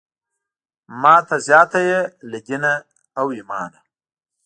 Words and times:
ماته 1.01 1.35
زیاته 1.47 1.79
یې 1.89 1.99
له 2.29 2.37
دینه 2.47 2.71
او 3.19 3.25
ایمانه. 3.35 3.79